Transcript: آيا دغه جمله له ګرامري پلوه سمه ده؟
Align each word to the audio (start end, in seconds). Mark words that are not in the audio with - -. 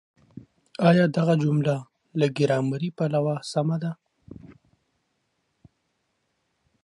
آيا 0.89 1.05
دغه 1.17 1.33
جمله 1.43 1.75
له 2.19 2.27
ګرامري 2.37 2.89
پلوه 2.97 3.35
سمه 3.51 3.77
ده؟ 3.83 3.91